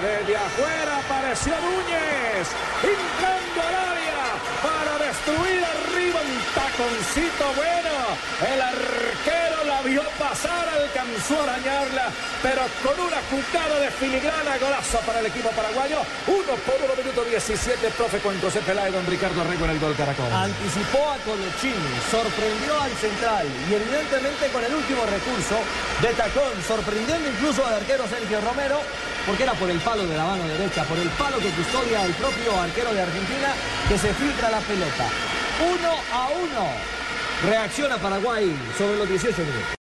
[0.02, 2.49] Desde afuera apareció Núñez,
[6.78, 7.95] un taconcito bueno.
[8.38, 12.07] El arquero la vio pasar, alcanzó a arañarla,
[12.43, 15.98] pero con una cucada de filigrana, golazo para el equipo paraguayo.
[16.26, 19.95] Uno por uno, minuto 17, profe con José Peláez, don Ricardo Arrego en el gol
[19.96, 20.32] Caracol.
[20.32, 25.59] Anticipó a Colochini, sorprendió al central y evidentemente con el último recurso
[26.01, 28.80] de tacón, sorprendiendo incluso al arquero Sergio Romero,
[29.26, 32.15] porque era por el palo de la mano derecha, por el palo que custodia el
[32.15, 33.51] propio arquero de Argentina,
[33.88, 35.38] que se filtra la pelota.
[35.60, 36.70] Uno a uno.
[37.48, 39.74] Reacciona Paraguay sobre los 18 minutos.